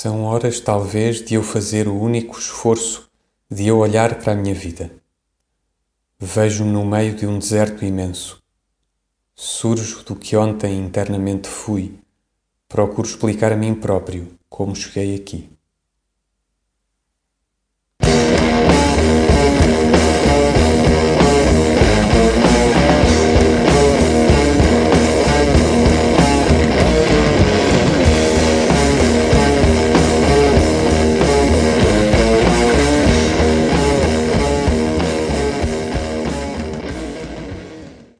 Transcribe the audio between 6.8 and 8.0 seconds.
meio de um deserto